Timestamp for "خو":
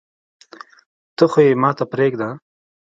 1.31-1.39